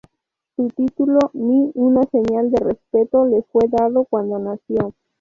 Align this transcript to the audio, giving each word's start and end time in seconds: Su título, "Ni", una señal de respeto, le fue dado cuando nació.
Su 0.55 0.69
título, 0.69 1.19
"Ni", 1.33 1.69
una 1.75 2.01
señal 2.05 2.49
de 2.49 2.57
respeto, 2.65 3.23
le 3.27 3.43
fue 3.51 3.67
dado 3.69 4.05
cuando 4.05 4.39
nació. 4.39 4.95